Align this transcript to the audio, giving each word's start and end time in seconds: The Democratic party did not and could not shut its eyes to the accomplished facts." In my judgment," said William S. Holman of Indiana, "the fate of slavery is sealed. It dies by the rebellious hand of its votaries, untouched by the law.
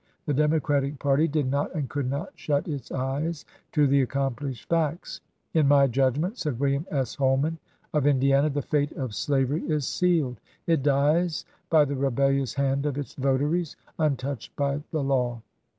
The 0.25 0.33
Democratic 0.33 0.97
party 0.97 1.27
did 1.27 1.45
not 1.45 1.75
and 1.75 1.87
could 1.87 2.09
not 2.09 2.31
shut 2.35 2.67
its 2.67 2.91
eyes 2.91 3.45
to 3.73 3.85
the 3.85 4.01
accomplished 4.01 4.67
facts." 4.67 5.21
In 5.53 5.67
my 5.67 5.85
judgment," 5.85 6.39
said 6.39 6.59
William 6.59 6.87
S. 6.89 7.13
Holman 7.13 7.59
of 7.93 8.07
Indiana, 8.07 8.49
"the 8.49 8.63
fate 8.63 8.93
of 8.93 9.13
slavery 9.13 9.61
is 9.69 9.85
sealed. 9.85 10.39
It 10.65 10.81
dies 10.81 11.45
by 11.69 11.85
the 11.85 11.95
rebellious 11.95 12.55
hand 12.55 12.87
of 12.87 12.97
its 12.97 13.13
votaries, 13.13 13.75
untouched 13.99 14.55
by 14.55 14.81
the 14.89 15.03
law. 15.03 15.43